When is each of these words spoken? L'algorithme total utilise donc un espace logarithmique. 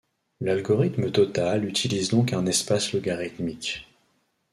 L'algorithme 0.39 1.11
total 1.11 1.63
utilise 1.63 2.09
donc 2.09 2.33
un 2.33 2.47
espace 2.47 2.91
logarithmique. 2.93 3.87